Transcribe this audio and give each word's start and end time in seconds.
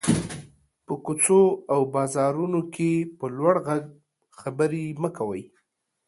په 0.85 0.93
کوڅو 1.05 1.41
او 1.73 1.81
بازارونو 1.93 2.61
کې 2.73 2.91
په 3.17 3.25
لوړ 3.37 3.55
غږ 3.67 3.83
خبري 4.39 4.85
مه 5.01 5.09
کوٸ. 5.17 5.43